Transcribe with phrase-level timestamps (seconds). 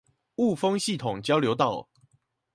[0.35, 1.87] 霧峰系統交流道